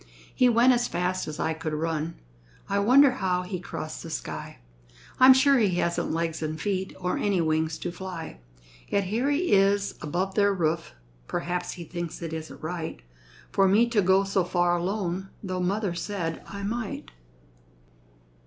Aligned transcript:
He 0.33 0.49
went 0.49 0.73
as 0.73 0.87
fast 0.87 1.27
as 1.27 1.39
I 1.39 1.53
could 1.53 1.75
run; 1.75 2.15
I 2.67 2.79
wonder 2.79 3.11
how 3.11 3.43
he 3.43 3.59
crossed 3.59 4.01
the 4.01 4.09
sky? 4.09 4.57
I'm 5.19 5.31
sure 5.31 5.59
he 5.59 5.75
hasn't 5.75 6.11
legs 6.11 6.41
and 6.41 6.59
feet 6.59 6.95
Or 6.99 7.19
any 7.19 7.39
wings 7.39 7.77
to 7.77 7.91
fly. 7.91 8.39
Yet 8.87 9.03
here 9.03 9.29
he 9.29 9.51
is 9.51 9.93
above 10.01 10.33
their 10.33 10.55
roof; 10.55 10.93
Perhaps 11.27 11.73
he 11.73 11.83
thinks 11.83 12.19
it 12.23 12.33
isn't 12.33 12.63
right 12.63 13.03
For 13.51 13.67
me 13.67 13.87
to 13.89 14.01
go 14.01 14.23
so 14.23 14.43
far 14.43 14.75
alone, 14.75 15.29
Tho' 15.43 15.59
mother 15.61 15.93
said 15.93 16.41
I 16.47 16.63
might. 16.63 17.11